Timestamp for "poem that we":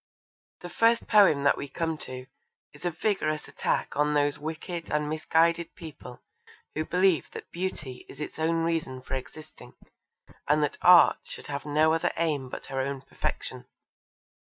1.07-1.67